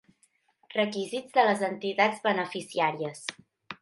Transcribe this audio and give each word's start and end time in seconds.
Requisits 0.75 1.37
de 1.39 1.43
les 1.49 1.61
entitats 1.67 2.25
beneficiàries. 2.27 3.23